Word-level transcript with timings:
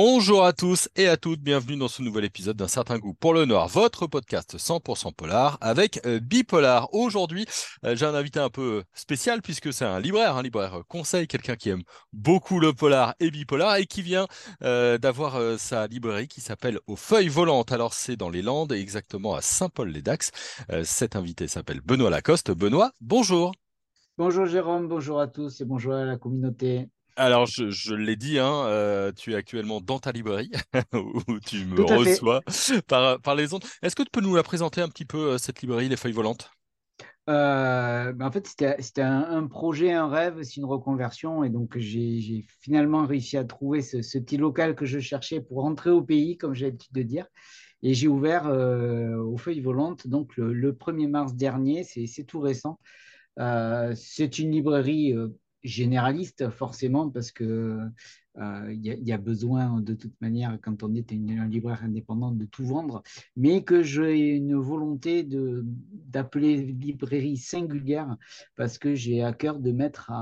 Bonjour 0.00 0.44
à 0.44 0.52
tous 0.52 0.88
et 0.94 1.08
à 1.08 1.16
toutes, 1.16 1.40
bienvenue 1.40 1.76
dans 1.76 1.88
ce 1.88 2.02
nouvel 2.02 2.24
épisode 2.24 2.56
d'un 2.56 2.68
certain 2.68 2.98
goût 2.98 3.14
pour 3.14 3.34
le 3.34 3.46
noir, 3.46 3.66
votre 3.66 4.06
podcast 4.06 4.56
100% 4.56 5.12
polar 5.12 5.58
avec 5.60 5.98
euh, 6.06 6.20
Bipolar. 6.20 6.94
Aujourd'hui, 6.94 7.46
euh, 7.84 7.96
j'ai 7.96 8.06
un 8.06 8.14
invité 8.14 8.38
un 8.38 8.48
peu 8.48 8.84
spécial 8.94 9.42
puisque 9.42 9.72
c'est 9.72 9.84
un 9.84 9.98
libraire, 9.98 10.36
un 10.36 10.42
libraire 10.44 10.82
conseil, 10.86 11.26
quelqu'un 11.26 11.56
qui 11.56 11.70
aime 11.70 11.82
beaucoup 12.12 12.60
le 12.60 12.72
polar 12.72 13.16
et 13.18 13.32
bipolar 13.32 13.74
et 13.78 13.86
qui 13.86 14.02
vient 14.02 14.28
euh, 14.62 14.98
d'avoir 14.98 15.58
sa 15.58 15.88
librairie 15.88 16.28
qui 16.28 16.42
s'appelle 16.42 16.78
Aux 16.86 16.94
Feuilles 16.94 17.26
Volantes. 17.26 17.72
Alors 17.72 17.92
c'est 17.92 18.14
dans 18.14 18.30
les 18.30 18.42
Landes, 18.42 18.70
exactement 18.70 19.34
à 19.34 19.42
Saint-Paul-les-Dax. 19.42 20.30
cet 20.84 21.16
invité 21.16 21.48
s'appelle 21.48 21.80
Benoît 21.80 22.10
Lacoste. 22.10 22.52
Benoît, 22.52 22.92
bonjour. 23.00 23.50
Bonjour 24.16 24.46
Jérôme, 24.46 24.86
bonjour 24.86 25.20
à 25.20 25.26
tous 25.26 25.60
et 25.60 25.64
bonjour 25.64 25.94
à 25.94 26.04
la 26.04 26.18
communauté. 26.18 26.88
Alors, 27.18 27.46
je, 27.46 27.94
l'ai 27.94 28.14
dit, 28.14 28.38
hein, 28.38 28.64
euh, 28.66 29.10
tu 29.10 29.32
es 29.32 29.34
actuellement 29.34 29.80
dans 29.80 29.98
ta 29.98 30.12
librairie 30.12 30.52
où 30.94 31.40
tu 31.44 31.64
me 31.64 31.82
reçois 31.82 32.42
par, 32.86 33.34
les 33.34 33.52
ondes. 33.52 33.64
Est-ce 33.82 33.96
que 33.96 34.04
tu 34.04 34.10
peux 34.12 34.20
nous 34.20 34.36
la 34.36 34.44
présenter 34.44 34.80
un 34.80 34.88
petit 34.88 35.04
peu, 35.04 35.32
euh, 35.32 35.38
cette 35.38 35.60
librairie, 35.60 35.88
Les 35.88 35.96
Feuilles 35.96 36.12
Volantes? 36.12 36.48
Euh, 37.28 38.12
ben, 38.12 38.24
en 38.24 38.30
fait, 38.30 38.46
c'était 38.46 39.02
un, 39.02 39.46
projet, 39.48 39.92
un 39.92 40.06
rêve, 40.06 40.40
c'est 40.44 40.58
une 40.58 40.64
reconversion. 40.64 41.42
Et 41.42 41.50
donc, 41.50 41.76
j'ai 41.76 42.46
finalement 42.60 43.04
réussi 43.04 43.36
à 43.36 43.42
trouver 43.42 43.82
ce, 43.82 44.18
petit 44.18 44.36
local 44.36 44.76
que 44.76 44.86
je 44.86 45.00
cherchais 45.00 45.40
pour 45.40 45.62
rentrer 45.62 45.90
au 45.90 46.02
pays, 46.02 46.36
comme 46.36 46.54
j'ai 46.54 46.66
l'habitude 46.66 46.94
de 46.94 47.02
dire. 47.02 47.26
Et 47.82 47.94
j'ai 47.94 48.06
ouvert 48.06 48.46
aux 48.46 49.36
feuilles 49.36 49.60
volantes 49.60 50.06
donc 50.06 50.36
le, 50.36 50.72
1er 50.72 51.08
mars 51.08 51.34
dernier, 51.34 51.82
c'est 51.82 52.24
tout 52.24 52.40
récent. 52.40 52.78
c'est 53.36 54.38
une 54.38 54.52
librairie 54.52 55.14
généraliste 55.68 56.50
forcément 56.50 57.10
parce 57.10 57.32
que 57.32 57.78
euh, 58.38 58.72
il 58.72 58.84
y, 58.84 59.12
a 59.12 59.18
besoin 59.18 59.80
de 59.80 59.94
toute 59.94 60.14
manière 60.20 60.58
quand 60.62 60.84
on 60.84 60.94
est 60.94 61.10
une, 61.10 61.38
un 61.38 61.48
libraire 61.48 61.82
indépendant 61.82 62.30
de 62.30 62.44
tout 62.44 62.64
vendre, 62.64 63.02
mais 63.36 63.64
que 63.64 63.82
j'ai 63.82 64.28
une 64.28 64.54
volonté 64.54 65.26
d'appeler 65.26 66.56
librairie 66.56 67.36
singulière 67.36 68.16
parce 68.54 68.78
que 68.78 68.94
j'ai 68.94 69.24
à 69.24 69.32
cœur 69.32 69.58
de 69.58 69.72
mettre 69.72 70.12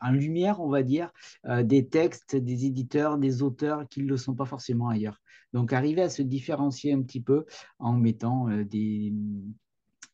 en 0.00 0.10
lumière, 0.10 0.60
on 0.60 0.68
va 0.68 0.82
dire, 0.82 1.10
euh, 1.46 1.62
des 1.62 1.88
textes, 1.88 2.36
des 2.36 2.66
éditeurs, 2.66 3.18
des 3.18 3.42
auteurs 3.42 3.88
qui 3.88 4.02
ne 4.02 4.08
le 4.08 4.16
sont 4.16 4.34
pas 4.34 4.46
forcément 4.46 4.88
ailleurs. 4.88 5.20
Donc 5.52 5.72
arriver 5.72 6.02
à 6.02 6.08
se 6.08 6.22
différencier 6.22 6.92
un 6.92 7.02
petit 7.02 7.20
peu 7.20 7.44
en 7.78 7.94
mettant 7.94 8.48
euh, 8.48 8.64
des 8.64 9.12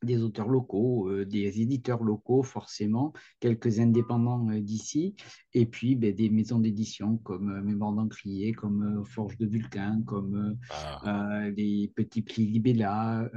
des 0.07 0.23
auteurs 0.23 0.49
locaux, 0.49 1.11
euh, 1.11 1.27
des 1.27 1.61
éditeurs 1.61 2.03
locaux 2.03 2.43
forcément, 2.43 3.13
quelques 3.41 3.81
indépendants 3.81 4.49
euh, 4.51 4.61
d'ici, 4.61 5.15
et 5.53 5.67
puis 5.67 5.97
ben, 5.97 6.15
des 6.15 6.31
maisons 6.31 6.59
d'édition 6.59 7.19
comme 7.19 7.51
euh, 7.51 7.63
Mémoire 7.63 7.93
d'Encrier, 7.93 8.53
comme 8.53 9.05
Forge 9.05 9.37
de 9.37 9.47
Vulcain, 9.47 10.03
comme 10.07 10.57
ah. 10.71 11.49
les 11.57 11.93
petits 11.95 12.23
plis 12.23 12.47
Libella, 12.47 13.29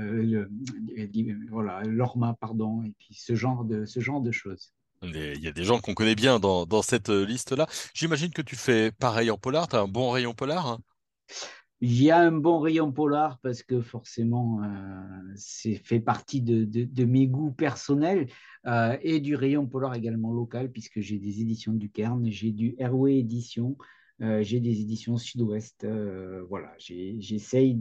voilà, 1.49 1.81
Lorma, 1.83 2.35
pardon, 2.39 2.83
et 2.83 2.93
puis 2.97 3.15
ce 3.15 3.35
genre 3.35 3.65
de, 3.65 3.85
ce 3.85 3.99
genre 3.99 4.21
de 4.21 4.31
choses. 4.31 4.73
Il 5.01 5.41
y 5.41 5.47
a 5.47 5.51
des 5.51 5.63
gens 5.63 5.79
qu'on 5.79 5.93
connaît 5.93 6.15
bien 6.15 6.39
dans, 6.39 6.65
dans 6.65 6.81
cette 6.81 7.09
liste-là. 7.09 7.67
J'imagine 7.93 8.31
que 8.31 8.41
tu 8.41 8.55
fais 8.55 8.91
pareil 8.91 9.31
en 9.31 9.37
polar, 9.37 9.67
tu 9.67 9.75
as 9.75 9.79
un 9.79 9.87
bon 9.87 10.11
rayon 10.11 10.33
polar 10.33 10.67
hein? 10.67 10.79
Il 11.81 12.03
y 12.03 12.11
a 12.11 12.19
un 12.19 12.31
bon 12.31 12.59
rayon 12.59 12.91
polar 12.91 13.39
parce 13.39 13.63
que 13.63 13.81
forcément, 13.81 14.61
euh, 14.63 15.33
c'est 15.35 15.75
fait 15.75 16.01
partie 16.01 16.41
de, 16.41 17.05
mes 17.05 17.27
goûts 17.27 17.51
personnels 17.51 18.27
euh, 18.65 18.97
et 19.01 19.19
du 19.19 19.35
rayon 19.35 19.65
polar 19.65 19.95
également 19.95 20.33
local 20.33 20.71
puisque 20.71 20.99
j'ai 20.99 21.19
des 21.19 21.41
éditions 21.41 21.73
du 21.73 21.89
Cairn, 21.89 22.29
j'ai 22.29 22.51
du 22.51 22.75
Airway 22.79 23.19
Édition, 23.19 23.77
euh, 24.21 24.43
j'ai 24.43 24.59
des 24.59 24.81
éditions 24.81 25.15
Sud-Ouest. 25.15 25.87
voilà, 26.49 26.73
j'essaye 26.77 27.79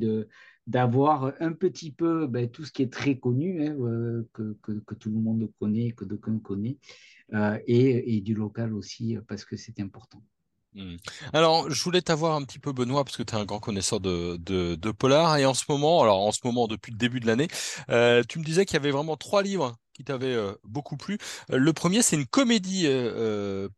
d'avoir 0.68 1.32
un 1.40 1.52
petit 1.52 1.90
peu 1.90 2.28
ben, 2.28 2.48
tout 2.48 2.64
ce 2.64 2.70
qui 2.70 2.82
est 2.82 2.92
très 2.92 3.18
connu, 3.18 3.66
hein, 3.66 3.74
que, 4.32 4.54
tout 4.94 5.10
le 5.10 5.18
monde 5.18 5.50
connaît, 5.58 5.90
que 5.90 6.04
d'aucuns 6.04 6.38
connaît, 6.38 6.78
et 7.66 8.20
du 8.20 8.34
local 8.34 8.74
aussi 8.74 9.16
parce 9.26 9.44
que 9.44 9.56
c'est 9.56 9.80
important. 9.80 10.22
Mmh. 10.78 10.96
Alors, 11.32 11.68
je 11.70 11.82
voulais 11.82 12.02
t'avoir 12.02 12.36
un 12.36 12.42
petit 12.42 12.60
peu, 12.60 12.72
Benoît, 12.72 13.04
parce 13.04 13.16
que 13.16 13.24
tu 13.24 13.34
es 13.34 13.38
un 13.38 13.44
grand 13.44 13.58
connaisseur 13.58 13.98
de, 14.00 14.36
de, 14.36 14.90
polar. 14.92 15.36
Et 15.38 15.44
en 15.44 15.54
ce 15.54 15.64
moment, 15.68 16.02
alors 16.02 16.20
en 16.20 16.32
ce 16.32 16.40
moment, 16.44 16.66
depuis 16.68 16.92
le 16.92 16.98
début 16.98 17.20
de 17.20 17.26
l'année, 17.26 17.48
euh, 17.90 18.22
tu 18.28 18.38
me 18.38 18.44
disais 18.44 18.64
qu'il 18.64 18.74
y 18.74 18.76
avait 18.76 18.90
vraiment 18.90 19.16
trois 19.16 19.42
livres 19.42 19.76
qui 19.92 20.04
t'avaient 20.04 20.34
euh, 20.34 20.52
beaucoup 20.62 20.96
plu. 20.96 21.18
Euh, 21.50 21.58
le 21.58 21.72
premier, 21.72 22.02
c'est 22.02 22.14
une 22.14 22.26
comédie 22.26 22.88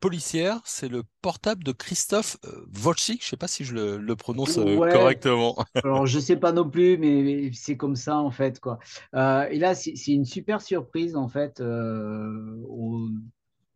policière. 0.01 0.61
C'est 0.65 0.89
le 0.89 1.03
portable 1.23 1.65
de 1.65 1.73
Christophe 1.73 2.37
Wojcik. 2.85 3.23
Je 3.23 3.27
ne 3.27 3.31
sais 3.31 3.37
pas 3.39 3.49
si 3.49 3.65
je 3.65 3.75
le, 3.75 4.17
prononce 4.17 4.57
correctement. 4.57 5.57
alors, 5.83 6.07
je 6.07 6.19
ne 6.19 6.23
sais 6.23 6.37
pas 6.37 6.53
non 6.53 6.69
plus, 6.69 6.99
mais 6.99 7.51
c'est 7.55 7.79
comme 7.79 7.97
ça, 7.97 8.19
en 8.19 8.31
fait. 8.31 8.61
Quoi. 8.61 8.79
et 9.15 9.59
là, 9.59 9.75
c'est 9.75 9.95
une 10.09 10.27
super 10.27 10.61
surprise, 10.61 11.17
en 11.17 11.29
fait, 11.29 11.63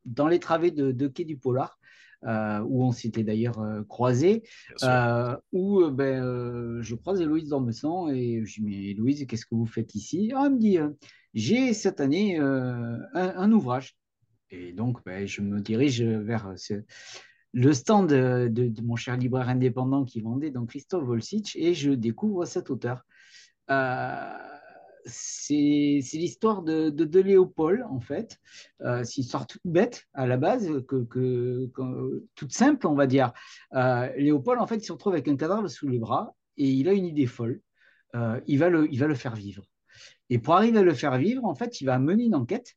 dans 0.05 0.29
les 0.29 0.39
travées 0.39 0.71
de, 0.71 0.93
de 0.93 1.09
Quai 1.09 1.25
du 1.25 1.39
Polar. 1.39 1.79
Euh, 2.27 2.61
où 2.61 2.83
on 2.83 2.93
s'était 2.93 3.23
d'ailleurs 3.23 3.59
euh, 3.61 3.83
croisés, 3.83 4.45
euh, 4.83 5.37
où 5.53 5.87
ben, 5.91 6.81
je 6.81 6.95
croise 6.95 7.21
Héloïse 7.21 7.51
Dormesson 7.51 8.09
et 8.09 8.43
je 8.47 8.61
dis 8.61 8.62
Mais 8.62 8.91
Héloïse, 8.91 9.27
qu'est-ce 9.27 9.45
que 9.45 9.55
vous 9.55 9.67
faites 9.67 9.95
ici? 9.95 10.33
Ah, 10.34 10.45
Elle 10.47 10.53
me 10.53 10.59
dit 10.59 10.79
J'ai 11.34 11.75
cette 11.75 12.01
année 12.01 12.39
un, 12.39 13.53
ouvrage. 13.53 13.97
Et 14.51 14.73
donc, 14.73 15.05
ben, 15.05 15.27
je 15.27 15.43
me 15.43 15.61
dirige 15.61 16.03
vers 16.03 16.55
le 17.53 17.73
stand 17.75 18.09
de, 18.09 18.83
mon 18.83 18.97
cher 18.97 19.19
libraire 19.19 19.51
indépendant 19.51 20.05
qui 20.05 20.23
vendait, 20.23 20.51
donc 20.51 20.71
Christophe 20.71 21.05
Volsic, 21.05 21.55
et 21.57 21.75
je 21.75 21.91
découvre 21.91 22.47
cet 22.47 22.71
auteur 22.71 23.05
c'est 25.06 26.00
l'histoire 26.15 26.62
de, 26.62 27.20
Léopold, 27.20 27.82
en 27.88 28.00
fait. 28.00 28.38
Euh, 28.82 29.04
c'est 29.04 29.16
une 29.16 29.25
histoire 29.25 29.47
toute 29.47 29.62
bête 29.65 30.06
à 30.15 30.26
la 30.26 30.37
base, 30.37 30.69
que, 30.88 31.70
toute 32.34 32.53
simple, 32.53 32.87
on 32.87 32.94
va 32.94 33.06
dire. 33.06 33.32
Euh, 33.75 34.10
Léopold, 34.16 34.60
en 34.60 34.66
fait, 34.66 34.76
il 34.76 34.84
se 34.84 34.92
retrouve 34.92 35.12
avec 35.12 35.28
un 35.28 35.37
cadavre 35.37 35.69
sous 35.69 35.88
les 35.88 35.98
bras 35.98 36.34
et 36.56 36.69
il 36.69 36.88
a 36.88 36.92
une 36.92 37.06
idée 37.06 37.26
folle. 37.26 37.60
Euh, 38.15 38.41
il, 38.47 38.59
va 38.59 38.69
le, 38.69 38.91
il 38.92 38.98
va 38.98 39.06
le 39.06 39.15
faire 39.15 39.34
vivre. 39.34 39.65
Et 40.31 40.38
pour 40.38 40.54
arriver 40.54 40.78
à 40.78 40.82
le 40.82 40.94
faire 40.94 41.19
vivre, 41.19 41.44
en 41.44 41.54
fait, 41.54 41.81
il 41.81 41.84
va 41.84 41.98
mener 41.98 42.25
une 42.25 42.34
enquête, 42.34 42.75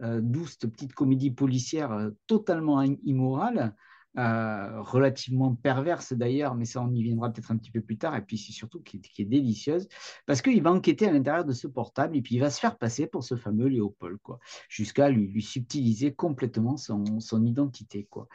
d'où 0.00 0.46
cette 0.46 0.70
petite 0.70 0.92
comédie 0.92 1.32
policière 1.32 2.10
totalement 2.28 2.82
immorale, 2.82 3.74
euh, 4.18 4.82
relativement 4.82 5.54
perverse 5.54 6.12
d'ailleurs, 6.12 6.54
mais 6.54 6.64
ça 6.64 6.82
on 6.82 6.92
y 6.92 7.02
viendra 7.02 7.32
peut-être 7.32 7.52
un 7.52 7.56
petit 7.56 7.70
peu 7.70 7.80
plus 7.80 7.98
tard, 7.98 8.16
et 8.16 8.22
puis 8.22 8.36
c'est 8.36 8.52
surtout 8.52 8.80
qui, 8.80 9.00
est 9.18 9.24
délicieuse, 9.24 9.88
parce 10.26 10.42
qu'il 10.42 10.62
va 10.62 10.72
enquêter 10.72 11.06
à 11.06 11.12
l'intérieur 11.12 11.44
de 11.44 11.52
ce 11.52 11.68
portable, 11.68 12.16
et 12.16 12.22
puis 12.22 12.34
il 12.34 12.40
va 12.40 12.50
se 12.50 12.58
faire 12.58 12.76
passer 12.76 13.06
pour 13.06 13.22
ce 13.22 13.36
fameux 13.36 13.68
Léopold, 13.68 14.18
quoi, 14.22 14.40
jusqu'à 14.68 15.08
lui, 15.08 15.28
lui 15.28 15.42
subtiliser 15.42 16.12
complètement 16.12 16.76
son, 16.76 17.04
identité. 17.44 18.08
Quoi. 18.10 18.28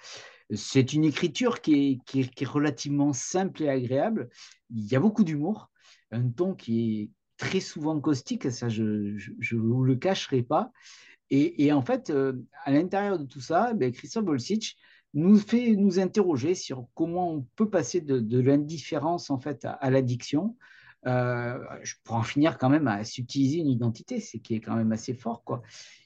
C'est 0.54 0.94
une 0.94 1.04
écriture 1.04 1.60
qui 1.60 2.02
est, 2.16 2.46
relativement 2.46 3.12
simple 3.12 3.64
et 3.64 3.70
agréable, 3.70 4.30
il 4.70 4.86
y 4.86 4.96
a 4.96 5.00
beaucoup 5.00 5.26
d'humour, 5.26 5.70
un 6.12 6.30
ton 6.30 6.56
qui 6.56 7.02
est 7.02 7.10
très 7.38 7.60
souvent 7.60 8.00
caustique, 8.00 8.50
ça 8.52 8.70
je 8.70 8.84
ne 8.84 9.60
vous 9.60 9.84
le 9.84 9.96
cacherai 9.98 10.44
pas, 10.44 10.72
et, 11.30 11.74
en 11.74 11.82
fait, 11.82 12.12
euh, 12.12 12.34
à 12.64 12.72
l'intérieur 12.72 13.18
de 13.18 13.26
tout 13.26 13.42
ça, 13.42 13.74
ben, 13.74 13.92
Christophe 13.92 14.26
Bolsic, 14.26 14.78
nous 15.14 15.38
fait 15.38 15.76
nous 15.76 16.00
interroger 16.00 16.56
sur 16.56 16.88
comment 16.96 17.32
on 17.32 17.42
peut 17.56 17.70
passer 17.70 18.02
de, 18.02 18.40
l'indifférence 18.40 19.30
en 19.30 19.40
fait 19.40 19.66
à, 19.66 19.90
l'addiction. 19.90 20.56
Euh, 21.06 21.60
pourrais 22.06 22.20
en 22.20 22.24
finir 22.24 22.58
quand 22.58 22.70
même 22.70 22.88
à 22.88 23.04
subtiliser 23.04 23.58
une 23.60 23.68
identité, 23.68 24.22
c'est 24.22 24.40
qui 24.40 24.56
est 24.56 24.62
quand 24.62 24.78
même 24.78 24.94
assez 24.94 25.14
fort, 25.14 25.44
quoi. 25.44 25.62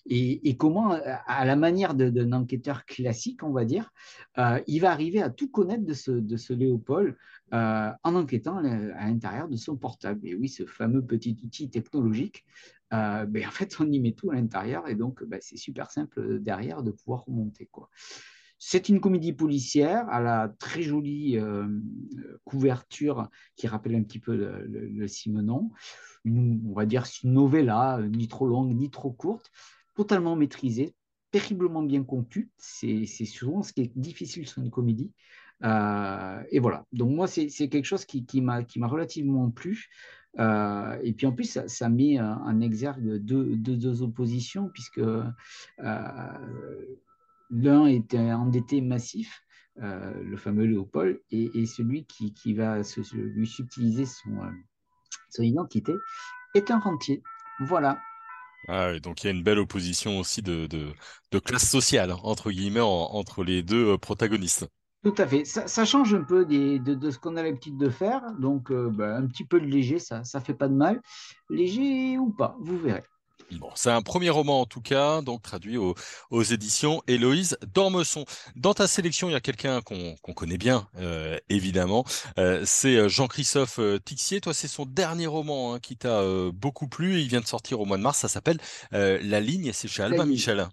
Et, 0.07 0.57
comment, 0.57 0.93
à 0.93 1.45
la 1.45 1.55
manière 1.55 1.93
d'un 1.93 2.31
enquêteur 2.31 2.85
classique, 2.85 3.43
on 3.43 3.51
va 3.51 3.63
dire, 3.63 3.93
euh, 4.39 4.59
il 4.65 4.79
va 4.79 4.91
arriver 4.91 5.21
à 5.21 5.29
tout 5.29 5.49
connaître 5.49 5.85
de 5.85 5.93
ce, 5.93 6.53
Léopold 6.53 7.15
euh, 7.53 7.91
en 8.03 8.15
enquêtant 8.15 8.57
à 8.57 9.05
l'intérieur 9.05 9.49
de 9.49 9.57
son 9.57 9.75
portable. 9.75 10.27
Et 10.27 10.33
oui, 10.33 10.49
ce 10.49 10.65
fameux 10.65 11.05
petit 11.05 11.37
outil 11.43 11.69
technologique, 11.69 12.45
ben, 12.89 13.45
en 13.45 13.51
fait, 13.51 13.75
on 13.79 13.91
y 13.91 13.99
met 13.99 14.13
tout 14.13 14.31
à 14.31 14.35
l'intérieur 14.35 14.87
et 14.87 14.95
donc 14.95 15.23
ben, 15.25 15.39
c'est 15.43 15.57
super 15.57 15.91
simple 15.91 16.39
derrière 16.39 16.81
de 16.81 16.91
pouvoir 16.91 17.25
remonter, 17.25 17.67
quoi. 17.67 17.89
C'est 18.59 18.89
une 18.89 18.99
comédie 18.99 19.33
policière 19.33 20.09
à 20.09 20.19
la 20.19 20.51
très 20.59 20.81
jolie 20.81 21.37
euh, 21.37 21.67
couverture 22.43 23.29
qui 23.55 23.67
rappelle 23.67 23.95
un 23.95 24.03
petit 24.03 24.19
peu 24.19 24.35
le, 24.35 25.07
Simonon. 25.07 25.69
on 26.25 26.73
va 26.73 26.85
dire 26.85 27.05
une 27.23 27.33
novella, 27.33 27.99
ni 28.01 28.27
trop 28.27 28.47
longue 28.47 28.75
ni 28.75 28.89
trop 28.89 29.11
courte, 29.11 29.51
totalement 29.95 30.35
maîtrisée, 30.35 30.95
terriblement 31.31 31.83
bien 31.83 32.03
conclue. 32.03 32.49
C'est 32.57 33.05
souvent 33.05 33.61
ce 33.61 33.73
qui 33.73 33.81
est 33.81 33.91
difficile 33.95 34.47
sur 34.47 34.63
une 34.63 34.71
comédie. 34.71 35.11
Euh, 35.63 36.43
et 36.49 36.59
voilà. 36.59 36.85
Donc 36.93 37.11
moi, 37.11 37.27
c'est 37.27 37.47
quelque 37.47 37.85
chose 37.85 38.05
qui, 38.05 38.41
m'a 38.41 38.65
relativement 38.87 39.51
plu. 39.51 39.87
Euh, 40.39 40.97
et 41.03 41.13
puis 41.13 41.27
en 41.27 41.31
plus, 41.31 41.59
ça, 41.67 41.89
met 41.89 42.19
en 42.19 42.59
exergue 42.59 43.17
deux, 43.17 43.55
deux, 43.55 44.01
oppositions, 44.01 44.69
puisque 44.73 45.01
L'un 47.49 47.85
était 47.85 48.31
endetté 48.31 48.81
massif, 48.81 49.41
le 49.75 50.35
fameux 50.37 50.65
Léopold, 50.65 51.19
et, 51.31 51.65
celui 51.65 52.05
qui, 52.05 52.53
va 52.53 52.81
lui 53.13 53.47
subtiliser 53.47 54.05
son, 54.05 54.39
son 55.29 55.43
identité 55.43 55.93
est 56.55 56.71
un 56.71 56.79
rentier. 56.79 57.21
Voilà. 57.61 57.99
Ah 58.67 58.99
donc 58.99 59.23
il 59.23 59.27
y 59.27 59.29
a 59.29 59.33
une 59.33 59.43
belle 59.43 59.59
opposition 59.59 60.19
aussi 60.19 60.41
de, 60.41 60.67
classe 61.45 61.69
sociale, 61.69 62.13
entre 62.23 62.51
guillemets, 62.51 62.81
entre 62.81 63.43
les 63.43 63.63
deux 63.63 63.97
protagonistes. 63.97 64.67
Tout 65.03 65.15
à 65.19 65.27
fait. 65.27 65.45
Ça, 65.45 65.85
change 65.85 66.13
un 66.13 66.23
peu 66.23 66.45
de, 66.45 67.11
ce 67.11 67.17
qu'on 67.19 67.37
a 67.37 67.43
l'habitude 67.43 67.77
de 67.77 67.89
faire. 67.89 68.21
Donc, 68.39 68.71
euh, 68.71 68.89
ben, 68.89 69.23
un 69.23 69.27
petit 69.27 69.45
peu 69.45 69.61
de 69.61 69.65
léger, 69.65 69.99
ça 69.99 70.21
ne 70.33 70.39
fait 70.39 70.55
pas 70.55 70.67
de 70.67 70.73
mal. 70.73 71.01
Léger 71.49 72.17
ou 72.17 72.31
pas, 72.31 72.57
vous 72.59 72.77
verrez. 72.77 73.03
Bon, 73.51 73.69
c'est 73.75 73.91
un 73.91 74.01
premier 74.01 74.29
roman 74.29 74.61
en 74.61 74.65
tout 74.65 74.81
cas, 74.81 75.21
donc 75.21 75.41
traduit 75.41 75.77
aux, 75.77 75.95
éditions 76.43 77.01
Héloïse 77.07 77.57
Dormesson. 77.73 78.25
Dans 78.55 78.73
ta 78.73 78.87
sélection, 78.87 79.29
il 79.29 79.33
y 79.33 79.35
a 79.35 79.39
quelqu'un 79.39 79.81
qu'on 79.81 80.33
connaît 80.33 80.57
bien, 80.57 80.87
euh, 80.97 81.37
évidemment. 81.49 82.03
Euh, 82.37 82.63
c'est 82.65 83.07
Jean-Christophe 83.07 83.79
Tixier. 84.03 84.41
Toi, 84.41 84.53
c'est 84.53 84.67
son 84.67 84.85
dernier 84.85 85.27
roman 85.27 85.73
hein, 85.73 85.79
qui 85.79 85.95
t'a 85.95 86.21
beaucoup 86.53 86.87
plu. 86.87 87.21
Il 87.21 87.27
vient 87.27 87.41
de 87.41 87.47
sortir 87.47 87.79
au 87.79 87.85
mois 87.85 87.97
de 87.97 88.03
mars. 88.03 88.19
Ça 88.19 88.27
s'appelle 88.27 88.59
La 88.91 89.39
ligne. 89.39 89.71
C'est 89.73 89.87
chez 89.87 90.03
Albin 90.03 90.25
Michel. 90.25 90.67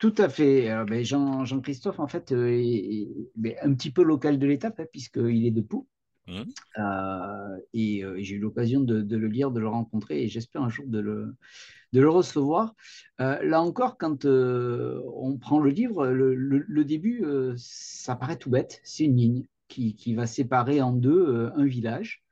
Tout 0.00 0.14
à 0.16 0.30
fait. 0.30 0.68
Ben, 0.86 1.04
Jean, 1.04 1.44
Jean-Christophe, 1.44 2.00
en 2.00 2.08
fait, 2.08 2.32
euh, 2.32 2.48
est, 2.50 3.06
ben, 3.36 3.54
un 3.62 3.74
petit 3.74 3.92
peu 3.92 4.02
local 4.02 4.38
de 4.38 4.46
l'étape, 4.46 4.80
hein, 4.80 4.86
puisqu'il 4.90 5.46
est 5.46 5.50
de 5.50 5.60
Pau. 5.60 5.86
Mmh. 6.30 6.44
Euh, 6.78 6.82
euh, 6.82 7.58
et, 7.74 8.24
j'ai 8.24 8.36
eu 8.36 8.38
l'occasion 8.38 8.80
de, 8.80 9.16
le 9.16 9.26
lire, 9.28 9.50
de 9.50 9.60
le 9.60 9.68
rencontrer, 9.68 10.22
et 10.22 10.28
j'espère 10.28 10.62
un 10.62 10.68
jour 10.68 10.86
de 10.86 10.98
le, 11.00 12.08
recevoir. 12.08 12.74
là 13.18 13.60
encore, 13.62 13.98
quand 13.98 14.24
on 14.24 15.38
prend 15.38 15.58
le 15.58 15.70
livre, 15.70 16.06
le, 16.06 16.84
début, 16.84 17.24
ça 17.56 18.16
paraît 18.16 18.36
tout 18.36 18.50
bête. 18.50 18.80
C'est 18.84 19.04
une 19.04 19.16
ligne 19.16 19.46
qui, 19.68 20.14
va 20.14 20.26
séparer 20.26 20.80
en 20.80 20.92
deux 20.92 21.50
un 21.54 21.64
village. 21.64 22.22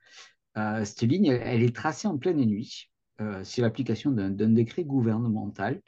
cette 0.55 1.03
ligne, 1.03 1.27
elle, 1.27 1.63
est 1.63 1.75
tracée 1.75 2.07
en 2.07 2.17
pleine 2.17 2.43
nuit. 2.45 2.89
C'est 3.43 3.61
l'application 3.61 4.11
d'un 4.11 4.49
décret 4.49 4.85
gouvernemental 4.85 5.81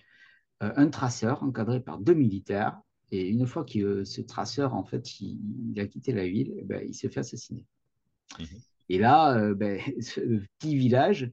euh, 0.62 0.72
un 0.76 0.90
traceur 0.90 1.42
encadré 1.44 1.80
par 1.80 1.98
deux 2.00 2.14
militaires. 2.14 2.80
Et 3.12 3.28
une 3.28 3.48
fois 3.48 3.66
que 3.66 3.80
euh, 3.80 4.06
ce 4.06 4.22
traceur, 4.22 4.76
en 4.76 4.84
fait, 4.84 5.20
il, 5.20 5.80
a 5.80 5.88
quitté 5.88 6.14
la 6.14 6.28
ville, 6.28 6.54
eh 6.58 6.64
ben, 6.64 6.84
il 6.88 6.94
se 6.94 7.08
fait 7.08 7.22
assassiner. 7.22 7.66
Mhm. 8.40 8.48
Et 8.90 8.98
là, 8.98 9.38
euh, 9.38 9.54
ben, 9.54 9.80
ce 10.02 10.20
petit 10.60 10.76
village 10.76 11.32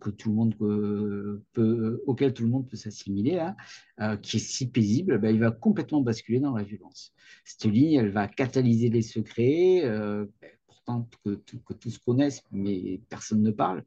que 0.00 0.10
tout 0.10 0.28
le 0.28 0.36
monde 0.36 0.54
peut, 0.56 2.02
auquel 2.06 2.32
tout 2.32 2.44
le 2.44 2.48
monde 2.48 2.68
peut 2.68 2.76
s'assimiler, 2.76 3.44
qui 4.22 4.36
est 4.36 4.40
si 4.40 4.70
paisible, 4.70 5.18
ben, 5.18 5.34
il 5.34 5.40
va 5.40 5.50
complètement 5.50 6.00
basculer 6.02 6.38
dans 6.38 6.56
la 6.56 6.62
violence. 6.62 7.12
Cette 7.44 7.64
ligne, 7.64 7.94
elle 7.94 8.10
va 8.10 8.28
catalyser 8.28 8.90
les 8.90 9.02
secrets, 9.02 9.82
pourtant 10.68 11.08
que, 11.24 11.30
que, 11.34 11.72
tous 11.74 11.98
connaissent, 11.98 12.44
mais 12.52 13.00
personne 13.08 13.42
ne 13.42 13.50
parle. 13.50 13.82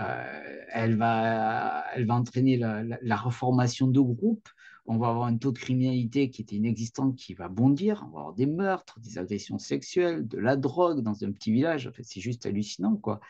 Euh, 0.00 0.64
elle, 0.72 0.96
va, 0.96 1.84
elle 1.94 2.06
va 2.06 2.14
entraîner 2.14 2.58
la, 2.58 3.16
reformation 3.16 3.88
de 3.88 4.00
groupes. 4.00 4.48
On 4.88 4.98
va 4.98 5.08
avoir 5.08 5.26
un 5.26 5.36
taux 5.36 5.52
de 5.52 5.58
criminalité 5.58 6.30
qui 6.30 6.42
était 6.42 6.56
inexistant 6.56 7.12
qui 7.12 7.34
va 7.34 7.48
bondir. 7.48 8.04
On 8.06 8.14
va 8.14 8.20
avoir 8.20 8.34
des 8.34 8.46
meurtres, 8.46 9.00
des 9.00 9.18
agressions 9.18 9.58
sexuelles, 9.58 10.26
de 10.26 10.38
la 10.38 10.56
drogue 10.56 11.00
dans 11.00 11.24
un 11.24 11.32
petit 11.32 11.52
village. 11.52 11.86
En 11.86 11.92
fait, 11.92 12.04
c'est 12.04 12.20
juste 12.20 12.46
hallucinant, 12.46 12.96
quoi. 12.96 13.20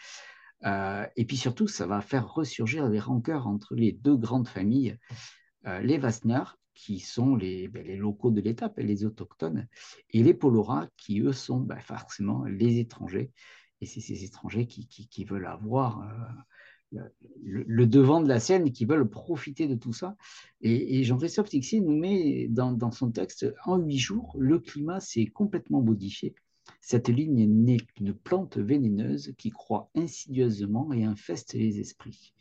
Euh, 0.64 1.06
et 1.16 1.24
puis 1.24 1.36
surtout, 1.36 1.68
ça 1.68 1.86
va 1.86 2.00
faire 2.00 2.32
ressurgir 2.32 2.88
des 2.90 2.98
rancœurs 2.98 3.46
entre 3.46 3.74
les 3.74 3.92
deux 3.92 4.16
grandes 4.16 4.48
familles, 4.48 4.98
euh, 5.66 5.80
les 5.80 5.98
Wassner, 5.98 6.42
qui 6.74 7.00
sont 7.00 7.36
les, 7.36 7.68
ben, 7.68 7.86
les 7.86 7.96
locaux 7.96 8.30
de 8.30 8.40
l'étape, 8.40 8.78
les 8.78 9.04
autochtones, 9.04 9.66
et 10.10 10.22
les 10.22 10.34
Polora, 10.34 10.88
qui 10.96 11.20
eux 11.20 11.32
sont 11.32 11.60
ben, 11.60 11.80
forcément 11.80 12.44
les 12.44 12.78
étrangers. 12.78 13.32
Et 13.80 13.86
c'est 13.86 14.00
ces 14.00 14.24
étrangers 14.24 14.66
qui, 14.66 14.86
qui, 14.86 15.24
veulent 15.24 15.46
avoir 15.46 16.02
le, 17.42 17.86
devant 17.86 18.20
de 18.20 18.28
la 18.28 18.40
scène 18.40 18.72
qui 18.72 18.84
veulent 18.84 19.08
profiter 19.08 19.66
de 19.68 19.74
tout 19.74 19.92
ça. 19.92 20.16
Et, 20.60 21.04
Jean-Christophe 21.04 21.48
Tixier 21.48 21.80
nous 21.80 21.96
met 21.96 22.48
dans, 22.48 22.90
son 22.90 23.10
texte 23.10 23.46
en 23.64 23.78
huit 23.78 23.98
jours, 23.98 24.34
le 24.38 24.58
climat 24.58 25.00
s'est 25.00 25.26
complètement 25.26 25.82
modifié. 25.82 26.34
Cette 26.80 27.08
ligne 27.08 27.46
n'est 27.48 27.78
qu'une 27.78 28.12
plante 28.12 28.58
vénéneuse 28.58 29.34
qui 29.38 29.50
croît 29.50 29.90
insidieusement 29.94 30.92
et 30.92 31.04
infeste 31.04 31.54
les 31.54 31.78
esprits. 31.80 32.32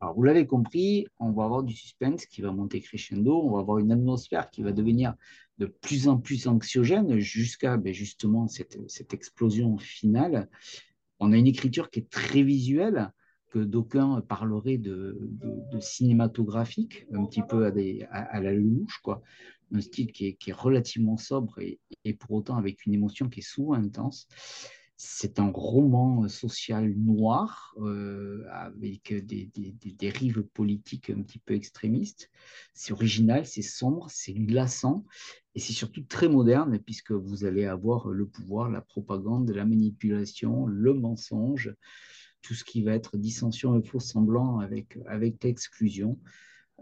Alors, 0.00 0.14
vous 0.14 0.22
l'avez 0.22 0.46
compris, 0.46 1.06
on 1.18 1.30
va 1.30 1.44
avoir 1.44 1.62
du 1.62 1.74
suspense 1.74 2.24
qui 2.24 2.40
va 2.40 2.52
monter 2.52 2.80
crescendo, 2.80 3.42
on 3.42 3.52
va 3.52 3.60
avoir 3.60 3.78
une 3.78 3.92
atmosphère 3.92 4.48
qui 4.50 4.62
va 4.62 4.72
devenir 4.72 5.14
de 5.58 5.66
plus 5.66 6.08
en 6.08 6.16
plus 6.16 6.48
anxiogène 6.48 7.18
jusqu'à 7.18 7.76
ben, 7.76 7.92
justement 7.92 8.48
cette, 8.48 9.12
explosion 9.12 9.76
finale. 9.76 10.48
On 11.18 11.32
a 11.32 11.36
une 11.36 11.46
écriture 11.46 11.90
qui 11.90 12.00
est 12.00 12.10
très 12.10 12.42
visuelle, 12.42 13.12
que 13.50 13.58
d'aucuns 13.58 14.20
parleraient 14.22 14.78
de, 14.78 15.18
cinématographique, 15.80 17.06
un 17.12 17.24
petit 17.26 17.42
peu 17.42 17.66
à, 18.10 18.40
la 18.40 18.52
louche, 18.52 18.98
quoi. 19.02 19.22
Un 19.72 19.80
style 19.80 20.10
qui 20.12 20.26
est, 20.26 20.52
relativement 20.52 21.16
sobre 21.16 21.60
et, 21.60 22.14
pour 22.14 22.32
autant 22.32 22.56
avec 22.56 22.86
une 22.86 22.94
émotion 22.94 23.28
qui 23.28 23.40
est 23.40 23.48
souvent 23.48 23.74
intense. 23.74 24.26
C'est 24.96 25.38
un 25.38 25.50
roman 25.50 26.28
social 26.28 26.92
noir 26.92 27.74
euh, 27.78 28.44
avec 28.50 29.14
des, 29.24 29.46
des, 29.54 29.92
dérives 29.92 30.42
politiques 30.42 31.08
un 31.08 31.22
petit 31.22 31.38
peu 31.38 31.54
extrémistes. 31.54 32.30
C'est 32.74 32.92
original, 32.92 33.46
c'est 33.46 33.62
sombre, 33.62 34.08
c'est 34.10 34.34
glaçant 34.34 35.06
et 35.54 35.60
c'est 35.60 35.72
surtout 35.72 36.02
très 36.02 36.28
moderne 36.28 36.78
puisque 36.78 37.12
vous 37.12 37.46
allez 37.46 37.64
avoir 37.64 38.08
le 38.08 38.26
pouvoir, 38.26 38.68
la 38.68 38.82
propagande, 38.82 39.50
la 39.50 39.64
manipulation, 39.64 40.66
le 40.66 40.92
mensonge, 40.92 41.74
tout 42.42 42.54
ce 42.54 42.64
qui 42.64 42.82
va 42.82 42.94
être 42.94 43.16
dissension 43.16 43.78
et 43.78 43.82
faux 43.82 44.00
semblant 44.00 44.58
avec, 44.60 44.98
avec 45.06 45.42
l'exclusion. 45.44 46.18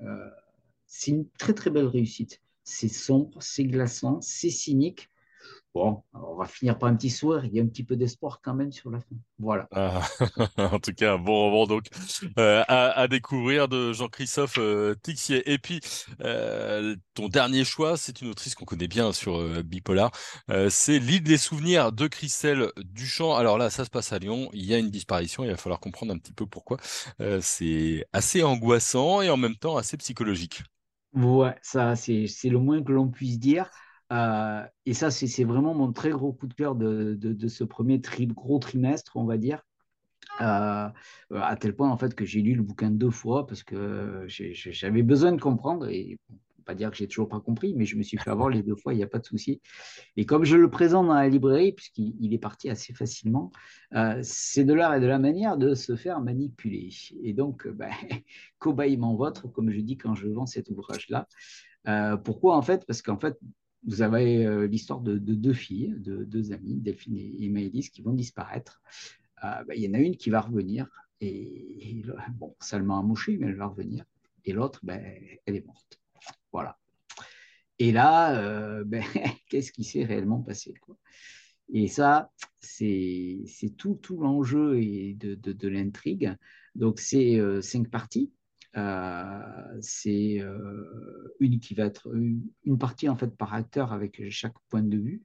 Euh, 0.03 0.31
c'est 0.87 1.11
une 1.11 1.29
très 1.39 1.55
très 1.55 1.71
belle 1.71 1.87
réussite. 1.87 2.41
C'est 2.65 2.89
sombre, 2.89 3.43
c'est 3.43 3.65
glaçant, 3.65 4.21
c'est 4.21 4.51
cynique, 4.51 5.11
Bon, 5.75 6.03
on 6.15 6.35
va 6.35 6.47
finir 6.47 6.79
par 6.79 6.89
un 6.89 6.97
petit 6.97 7.11
sourire. 7.11 7.45
Il 7.45 7.55
y 7.55 7.61
a 7.61 7.63
un 7.63 7.67
petit 7.67 7.85
peu 7.85 7.95
d'espoir 7.95 8.41
quand 8.43 8.55
même 8.55 8.73
sur 8.73 8.91
la 8.91 9.01
fin. 9.01 9.15
Voilà. 9.39 9.69
Ah, 9.71 10.03
en 10.57 10.81
tout 10.81 10.93
cas, 10.93 11.15
un 11.15 11.19
bon 11.19 11.51
roman 11.51 11.67
donc 11.67 11.85
euh, 12.39 12.65
à, 12.67 13.07
découvrir 13.07 13.69
de 13.69 13.93
Jean-Christophe 13.93 14.57
euh, 14.59 14.95
Tixier. 15.03 15.49
Et 15.53 15.59
puis, 15.59 15.81
euh, 16.23 16.97
ton 17.15 17.29
dernier 17.29 17.65
choix, 17.65 17.97
c'est 17.97 18.23
une 18.23 18.29
autrice 18.29 18.55
qu'on 18.55 18.65
connaît 18.65 18.89
bien 18.89 19.13
sur 19.13 19.63
Bipolar. 19.63 20.11
c'est 20.71 20.99
L'île 20.99 21.23
des 21.23 21.39
souvenirs 21.39 21.93
de 21.93 22.07
Christelle 22.07 22.73
Duchamp. 22.79 23.37
Alors 23.37 23.59
là, 23.59 23.71
ça 23.71 23.85
se 23.85 23.91
passe 23.91 24.13
à 24.13 24.19
Lyon. 24.19 24.49
Il 24.55 24.65
y 24.65 24.75
a 24.75 24.79
une 24.79 24.91
disparition. 24.91 25.45
Il 25.45 25.51
va 25.51 25.57
falloir 25.57 25.81
comprendre 25.81 26.13
un 26.13 26.19
petit 26.19 26.33
peu 26.33 26.47
pourquoi. 26.47 26.79
c'est 27.41 28.07
assez 28.13 28.43
angoissant 28.43 29.21
et 29.21 29.31
en 29.31 29.37
même 29.37 29.57
temps 29.57 29.77
assez 29.77 29.97
psychologique. 29.99 30.63
Ouais, 31.15 31.55
ça, 31.63 31.95
c'est 31.95 32.27
le 32.45 32.59
moins 32.59 32.83
que 32.83 32.93
l'on 32.93 33.09
puisse 33.09 33.39
dire. 33.39 33.71
Euh, 34.13 34.65
et 34.87 34.95
ça, 34.95 35.11
c'est 35.11 35.45
vraiment 35.45 35.75
mon 35.75 35.93
très 35.93 36.11
gros 36.11 36.33
coup 36.33 36.47
de 36.47 36.55
cœur 36.55 36.75
de, 36.75 37.49
ce 37.49 37.65
premier 37.65 38.01
gros 38.29 38.59
trimestre, 38.59 39.17
on 39.17 39.25
va 39.25 39.37
dire. 39.37 39.63
Euh, 40.41 40.89
à 41.35 41.57
tel 41.57 41.75
point 41.75 41.91
en 41.91 41.97
fait 41.97 42.15
que 42.15 42.25
j'ai 42.25 42.43
lu 42.43 42.55
le 42.55 42.63
bouquin 42.63 42.91
deux 42.91 43.11
fois 43.11 43.47
parce 43.47 43.63
que 43.65 44.25
j'avais 44.29 45.03
besoin 45.03 45.33
de 45.33 45.41
comprendre 45.41 45.89
et 45.89 46.19
pas 46.65 46.75
dire 46.75 46.91
que 46.91 46.97
j'ai 46.97 47.09
toujours 47.09 47.29
pas 47.29 47.41
compris, 47.41 47.75
mais 47.75 47.87
je 47.87 47.97
me 47.97 48.03
suis 48.03 48.19
fait 48.19 48.29
avoir 48.29 48.51
les 48.51 48.63
deux 48.63 48.77
fois, 48.77 48.93
il 48.93 48.99
n'y 48.99 49.03
a 49.03 49.09
pas 49.09 49.19
de 49.19 49.25
souci. 49.25 49.63
Et 50.17 50.27
comme 50.27 50.45
je 50.45 50.55
le 50.57 50.69
présente 50.69 51.07
dans 51.07 51.15
la 51.15 51.29
librairie, 51.29 51.73
puisqu'il 51.73 52.35
est 52.35 52.39
parti 52.39 52.69
assez 52.69 52.93
facilement, 52.93 53.51
euh, 53.95 54.21
c'est 54.23 54.65
de 54.65 54.75
l'art 54.75 54.95
et 54.95 55.01
de 55.01 55.07
la 55.07 55.19
manière 55.19 55.57
de 55.57 55.75
se 55.75 55.97
faire 55.97 56.21
manipuler. 56.21 56.91
Et 57.23 57.33
donc, 57.33 57.67
ben, 57.69 57.91
cobaillement 58.59 59.17
votre, 59.17 59.49
comme 59.49 59.71
je 59.71 59.81
dis 59.81 59.97
quand 59.97 60.15
je 60.15 60.29
vends 60.29 60.47
cet 60.47 60.69
ouvrage-là. 60.69 61.27
pourquoi 62.23 62.55
en 62.57 62.63
fait? 62.63 62.85
Parce 62.85 63.01
qu'en 63.01 63.19
fait, 63.19 63.39
vous 63.85 64.03
avez 64.03 64.45
euh, 64.47 64.67
l'histoire 64.67 65.01
de, 65.01 65.17
deux 65.19 65.53
filles, 65.53 65.95
de 65.99 66.25
deux 66.25 66.53
amies, 66.53 66.77
Delphine 66.77 67.17
et, 67.17 67.49
Maëlys, 67.49 67.91
qui 67.91 68.03
vont 68.03 68.13
disparaître. 68.13 68.83
Euh, 69.45 69.65
bah, 69.65 69.75
il 69.75 69.83
y 69.83 69.89
en 69.89 69.95
a 69.95 69.99
une 69.99 70.17
qui 70.17 70.31
va 70.31 70.41
revenir, 70.41 70.89
et, 71.21 72.03
bon, 72.35 72.55
seulement 72.61 73.03
mouché, 73.03 73.37
mais 73.39 73.47
elle 73.47 73.57
va 73.57 73.67
revenir. 73.67 74.05
Et 74.45 74.53
l'autre, 74.53 74.81
ben, 74.83 75.01
elle 75.47 75.57
est 75.57 75.67
morte. 75.67 76.01
Voilà. 76.53 76.79
Et 77.79 77.93
là, 77.93 78.83
ben, 78.85 79.03
qu'est-ce 79.49 79.73
qui 79.73 79.85
s'est 79.85 80.05
réellement 80.05 80.41
passé 80.41 80.75
quoi? 80.81 80.97
Et 81.71 81.87
ça, 81.87 82.33
c'est 82.61 83.45
tout, 83.77 83.95
tout 83.97 84.19
l'enjeu 84.19 84.75
de, 84.75 85.35
de, 85.35 85.53
de 85.53 85.69
l'intrigue. 85.69 86.35
Donc, 86.75 86.99
c'est 86.99 87.39
cinq 87.61 87.91
parties. 87.91 88.33
Euh, 88.77 89.79
c'est 89.81 90.41
euh, 90.41 91.35
une 91.41 91.59
qui 91.59 91.75
va 91.75 91.85
être 91.85 92.15
une, 92.15 92.79
partie 92.79 93.09
en 93.09 93.17
fait 93.17 93.35
par 93.37 93.55
acteur 93.55 93.93
avec 93.93 94.31
chaque 94.31 94.59
point 94.69 94.83
de 94.83 94.97
vue, 94.97 95.23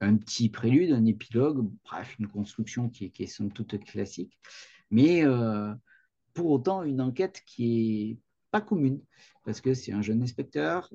un 0.00 0.16
petit 0.16 0.50
prélude, 0.50 0.92
un 0.92 1.06
épilogue, 1.06 1.68
bref, 1.84 2.14
une 2.18 2.28
construction 2.28 2.88
qui 2.90 3.06
est, 3.06 3.10
qui 3.10 3.22
est 3.22 3.26
somme 3.26 3.52
toute 3.52 3.82
classique, 3.84 4.38
mais 4.90 5.24
euh, 5.24 5.72
pour 6.34 6.50
autant 6.50 6.82
une 6.82 7.00
enquête 7.00 7.42
qui 7.46 8.10
est 8.10 8.18
pas 8.50 8.60
commune 8.60 9.00
parce 9.44 9.60
que 9.60 9.74
c'est 9.74 9.92
un 9.92 10.02
jeune 10.02 10.22
inspecteur 10.22 10.90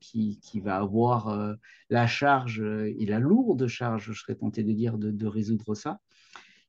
qui, 0.00 0.38
qui, 0.40 0.60
va 0.60 0.76
avoir 0.76 1.56
la 1.88 2.06
charge 2.06 2.60
et 2.60 3.06
la 3.06 3.20
lourde 3.20 3.66
charge, 3.68 4.12
je 4.12 4.20
serais 4.20 4.34
tenté 4.34 4.62
de 4.64 4.72
dire, 4.72 4.98
de, 4.98 5.10
de 5.10 5.26
résoudre 5.26 5.74
ça. 5.74 6.00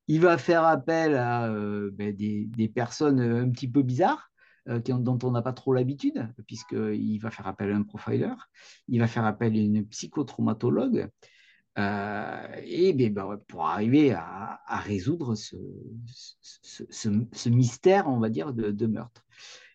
Il 0.07 0.21
va 0.21 0.37
faire 0.37 0.63
appel 0.63 1.15
à 1.15 1.49
ben, 1.91 2.15
des, 2.15 2.45
des, 2.45 2.69
personnes 2.69 3.19
un 3.19 3.49
petit 3.49 3.67
peu 3.69 3.81
bizarres, 3.81 4.31
dont 4.67 5.19
on 5.23 5.31
n'a 5.31 5.41
pas 5.41 5.53
trop 5.53 5.73
l'habitude, 5.73 6.27
puisqu'il 6.45 7.17
va 7.19 7.31
faire 7.31 7.47
appel 7.47 7.71
à 7.71 7.75
un 7.75 7.83
profiler, 7.83 8.33
il 8.87 8.99
va 8.99 9.07
faire 9.07 9.25
appel 9.25 9.53
à 9.53 9.59
une 9.59 9.87
psychotraumatologue, 9.87 11.09
euh, 11.77 12.47
et 12.63 12.93
ben, 12.93 13.13
ben 13.13 13.37
pour 13.47 13.67
arriver 13.67 14.11
à, 14.11 14.59
résoudre 14.67 15.35
ce, 15.35 15.55
mystère, 17.49 18.07
on 18.07 18.19
va 18.19 18.29
dire, 18.29 18.53
de, 18.53 18.87
meurtre. 18.87 19.23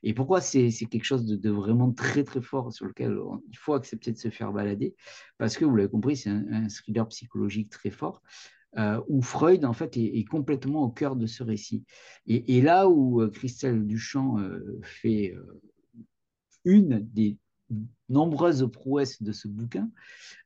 Et 0.02 0.14
pourquoi 0.14 0.40
c'est 0.40 0.70
quelque 0.90 1.04
chose 1.04 1.24
de, 1.24 1.50
vraiment 1.50 1.92
très 1.92 2.24
très 2.24 2.42
fort 2.42 2.72
sur 2.72 2.86
lequel 2.86 3.16
il 3.50 3.56
faut 3.56 3.74
accepter 3.74 4.10
de 4.10 4.18
se 4.18 4.30
faire 4.30 4.52
balader? 4.52 4.96
Parce 5.38 5.56
que 5.56 5.64
vous 5.64 5.76
l'avez 5.76 5.90
compris, 5.90 6.16
c'est 6.16 6.30
un, 6.30 6.66
thriller 6.68 7.06
psychologique 7.08 7.70
très 7.70 7.90
fort. 7.90 8.20
Euh, 8.78 9.02
où 9.06 9.20
Freud 9.20 9.66
en 9.66 9.74
fait 9.74 9.98
est, 9.98 10.24
complètement 10.24 10.84
au 10.84 10.88
cœur 10.88 11.14
de 11.14 11.26
ce 11.26 11.42
récit. 11.42 11.84
Et, 12.26 12.62
là 12.62 12.88
où 12.88 13.20
euh, 13.20 13.28
Christelle 13.28 13.86
Duchamp 13.86 14.38
fait 14.80 15.34
une 16.64 17.00
des 17.12 17.36
nombreuses 18.08 18.68
prouesses 18.70 19.22
de 19.22 19.32
ce 19.32 19.48
bouquin, 19.48 19.90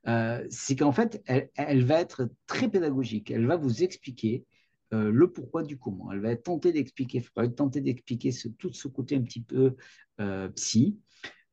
euh, 0.06 0.44
c'est 0.50 0.76
qu'en 0.76 0.92
fait, 0.92 1.22
elle, 1.26 1.84
va 1.84 2.00
être 2.00 2.30
très 2.46 2.68
pédagogique. 2.68 3.30
Elle 3.30 3.46
va 3.46 3.56
vous 3.56 3.82
expliquer 3.82 4.44
euh, 4.92 5.10
le 5.10 5.32
pourquoi 5.32 5.62
du 5.62 5.76
comment. 5.76 6.12
Elle 6.12 6.20
va 6.20 6.36
tenter 6.36 6.72
d'expliquer 6.72 7.20
Freud, 7.20 7.54
tenter 7.54 7.80
d'expliquer 7.80 8.30
tout 8.58 8.72
ce 8.72 8.88
côté 8.88 9.16
un 9.16 9.22
petit 9.22 9.42
peu 9.42 9.74
euh, 10.20 10.48
psy 10.50 10.98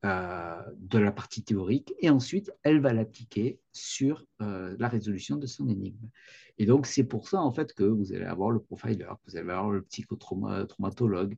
de 0.04 0.98
la 1.00 1.12
partie 1.14 1.44
théorique, 1.44 1.94
et 2.00 2.10
ensuite, 2.10 2.52
elle 2.64 2.82
va 2.82 2.92
l'appliquer 2.92 3.60
sur 3.72 4.26
la 4.40 4.88
résolution 4.90 5.38
de 5.38 5.46
son 5.48 5.70
énigme. 5.70 6.10
Et 6.58 6.66
donc, 6.66 6.86
c'est 6.86 7.06
pour 7.06 7.30
ça, 7.30 7.42
en 7.42 7.52
fait, 7.52 7.74
que 7.74 7.84
vous 7.84 8.14
allez 8.14 8.26
avoir 8.26 8.52
le 8.52 8.60
profiler, 8.60 9.06
vous 9.26 9.38
allez 9.38 9.50
avoir 9.50 9.72
le 9.72 9.82
psychotraumatologue, 9.82 11.38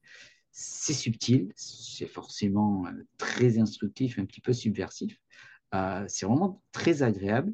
c'est 0.58 0.94
subtil, 0.94 1.52
c'est 1.58 2.08
forcément 2.08 2.88
euh, 2.88 2.92
très 3.18 3.60
instructif, 3.60 4.18
un 4.20 4.26
petit 4.26 4.40
peu 4.40 4.54
subversif. 4.54 5.20
Euh, 5.74 6.06
c'est 6.08 6.26
vraiment 6.26 6.64
très 6.72 7.04
agréable. 7.04 7.54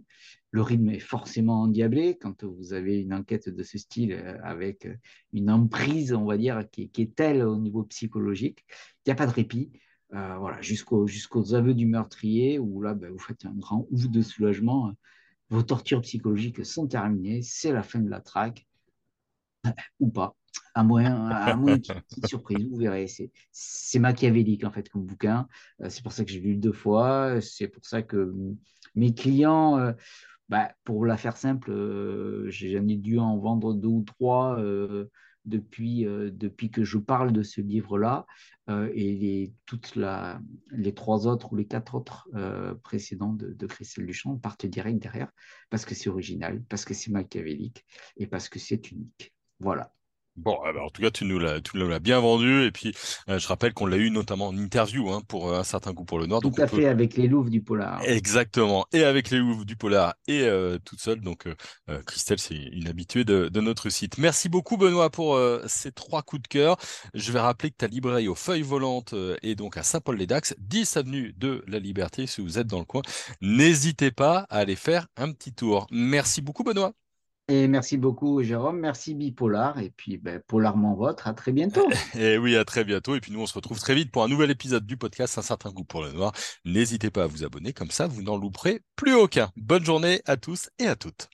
Le 0.51 0.62
rythme 0.62 0.89
est 0.89 1.00
forcément 1.00 1.63
endiablé 1.63 2.20
quand 2.20 2.44
vous 2.44 2.74
avez 2.74 3.00
une 3.00 3.13
enquête 3.13 3.50
de 3.50 3.63
ce 3.63 3.80
style 3.80 4.13
euh, 4.13 4.38
avec 4.44 4.88
une 5.34 5.50
emprise, 5.50 6.13
on 6.13 6.25
va 6.25 6.38
dire, 6.38 6.63
qui, 6.72 6.91
est 6.96 7.15
telle 7.15 7.41
au 7.41 7.58
niveau 7.58 7.84
psychologique. 7.86 8.65
Il 8.70 9.10
n'y 9.10 9.13
a 9.13 9.15
pas 9.15 9.25
de 9.25 9.32
répit. 9.32 9.72
Voilà, 10.12 10.62
jusqu'aux 10.62 11.53
aveux 11.53 11.74
du 11.74 11.88
meurtrier, 11.88 12.60
où 12.60 12.82
là, 12.82 12.94
ben, 12.94 13.12
vous 13.12 13.20
faites 13.20 13.46
un 13.46 13.53
grand 13.53 13.88
ouf 13.91 14.10
de 14.10 14.22
soulagement. 14.22 14.94
Vos 15.50 15.63
tortures 15.63 16.01
psychologiques 16.01 16.65
sont 16.65 16.88
terminées, 16.88 17.41
c'est 17.41 17.72
la 17.72 17.84
fin 17.84 18.00
de 18.00 18.10
la 18.10 18.22
traque, 18.22 18.68
ou 20.00 20.10
pas 20.10 20.36
à 20.74 20.84
moins, 20.84 21.30
à 21.30 21.56
moins 21.56 21.77
petite 21.77 22.27
surprise, 22.27 22.68
vous 22.70 22.77
verrez. 22.77 23.08
C'est 23.51 24.00
machiavélique, 24.00 24.63
en 24.63 24.72
fait, 24.72 24.89
comme 24.89 25.06
bouquin. 25.06 25.48
Euh, 25.82 25.89
c'est 25.89 26.03
pour 26.03 26.12
ça 26.13 26.24
que 26.25 26.32
j'ai 26.32 26.39
lu 26.39 26.56
deux 26.56 26.72
fois. 26.72 27.41
C'est 27.41 27.68
pour 27.68 27.86
ça 27.86 28.01
que 28.01 28.34
mes 28.96 29.13
clients, 29.13 29.77
euh, 29.77 29.94
bah, 30.50 30.72
pour 30.84 31.06
la 31.06 31.18
faire 31.18 31.38
simple, 31.38 31.72
euh, 31.72 32.50
j'en 32.50 32.88
ai 32.88 32.98
dû 32.98 33.20
en 33.20 33.38
vendre 33.38 33.74
deux 33.74 33.88
ou 33.88 34.03
trois 34.03 34.62
depuis, 35.45 36.03
depuis 36.05 36.69
que 36.71 36.83
je 36.83 36.98
parle 36.98 37.31
de 37.31 37.43
ce 37.43 37.62
livre-là. 37.62 38.25
et 38.69 39.13
les, 39.13 39.53
toutes 39.65 39.98
les 40.71 40.93
trois 40.93 41.27
autres 41.27 41.53
ou 41.53 41.55
les 41.55 41.65
quatre 41.65 41.95
autres 41.95 42.29
précédents 42.83 43.33
de, 43.33 43.53
de 43.53 43.65
Christelle 43.67 44.05
Duchamp 44.05 44.38
partent 44.38 44.65
direct 44.65 45.01
derrière 45.01 45.31
parce 45.69 45.86
que 45.86 45.95
c'est 45.95 46.10
original, 46.10 46.63
parce 46.69 46.86
que 46.86 46.93
c'est 46.93 47.12
machiavélique 47.12 47.86
et 48.17 48.27
parce 48.27 48.50
que 48.50 48.60
c'est 48.60 48.91
unique. 48.91 49.33
Voilà. 49.60 49.93
Bon, 50.38 50.57
eh 50.67 50.73
ben, 50.73 50.79
en 50.79 50.89
tout 50.89 51.01
cas, 51.01 51.11
tu 51.11 51.25
nous 51.25 51.39
l'as, 51.39 52.00
bien 52.00 52.19
vendu. 52.19 52.63
Et 52.63 52.71
puis, 52.71 52.95
euh, 53.27 53.38
je 53.38 53.47
rappelle 53.47 53.73
qu'on 53.73 53.85
l'a 53.85 53.97
eu 53.97 54.09
notamment 54.11 54.47
en 54.47 54.57
interview 54.57 55.09
hein, 55.11 55.21
pour 55.27 55.50
euh, 55.50 55.59
un 55.59 55.63
certain 55.63 55.93
coup 55.93 56.05
pour 56.05 56.19
le 56.19 56.25
Noir. 56.25 56.41
Tout 56.41 56.53
à 56.57 56.67
fait, 56.67 56.85
avec 56.85 57.17
les 57.17 57.27
Louvres 57.27 57.50
du 57.50 57.61
Polar. 57.61 58.01
Exactement, 58.05 58.85
et 58.93 59.03
avec 59.03 59.29
les 59.29 59.39
Louvres 59.39 59.65
du 59.65 59.75
Polar 59.75 60.15
et 60.27 60.43
euh, 60.43 60.77
toute 60.83 61.01
seule. 61.01 61.19
Donc, 61.19 61.47
Christelle, 62.05 62.39
c'est 62.39 62.55
une 62.55 62.88
habituée 62.88 63.23
de, 63.25 63.59
notre 63.59 63.89
site. 63.89 64.17
Merci 64.17 64.50
beaucoup, 64.50 64.77
Benoît, 64.77 65.09
pour 65.09 65.39
ces 65.67 65.91
trois 65.91 66.23
coups 66.23 66.41
de 66.43 66.47
cœur. 66.47 66.77
Je 67.13 67.31
vais 67.31 67.39
rappeler 67.39 67.69
que 67.69 67.77
ta 67.77 67.88
librairie 67.88 68.27
aux 68.27 68.35
feuilles 68.35 68.61
volantes 68.61 69.13
est 69.43 69.55
donc 69.55 69.77
à 69.77 69.83
Saint-Paul-les-Dax, 69.83 70.55
10 70.57 70.97
avenue 70.97 71.33
de 71.38 71.63
la 71.67 71.79
Liberté, 71.79 72.25
si 72.25 72.41
vous 72.41 72.57
êtes 72.57 72.67
dans 72.67 72.79
le 72.79 72.85
coin. 72.85 73.01
N'hésitez 73.41 74.11
pas 74.11 74.47
à 74.50 74.59
aller 74.59 74.75
faire 74.75 75.07
un 75.17 75.31
petit 75.31 75.53
tour. 75.53 75.88
Merci 75.91 76.41
beaucoup, 76.41 76.63
Benoît. 76.63 76.93
Et 77.51 77.67
merci 77.67 77.98
beaucoup, 77.98 78.41
Jérôme. 78.41 78.79
Merci 78.79 79.13
Bipolar. 79.13 79.77
Et 79.77 79.89
puis, 79.89 80.15
ben, 80.17 80.39
Polarment 80.48 80.96
Votre. 80.96 81.27
À 81.27 81.34
très 81.34 81.51
bientôt. 81.51 81.86
Et 82.17 82.38
oui, 82.38 82.55
à 82.55 82.63
très 82.63 82.86
bientôt. 82.86 83.13
Et 83.13 83.20
puis, 83.20 83.34
nous, 83.34 83.41
on 83.41 83.46
se 83.46 83.53
retrouve 83.53 83.77
très 83.77 83.93
vite 83.93 84.10
pour 84.10 84.24
un 84.24 84.29
nouvel 84.29 84.51
épisode 84.51 84.86
du 84.86 84.96
podcast 84.96 85.38
Un 85.38 85.41
certain 85.41 85.70
goût 85.70 85.84
pour 85.84 86.01
le 86.01 86.13
noir. 86.13 86.31
N'hésitez 86.63 87.10
pas 87.10 87.24
à 87.24 87.27
vous 87.27 87.43
abonner. 87.43 87.74
Comme 87.74 87.91
ça, 87.91 88.08
vous 88.08 88.24
n'en 88.24 88.38
louperez 88.38 88.84
plus 88.96 89.15
aucun. 89.15 89.51
Bonne 89.58 89.84
journée 89.84 90.22
à 90.25 90.38
tous 90.38 90.70
et 90.79 90.88
à 90.88 90.96
toutes. 90.96 91.29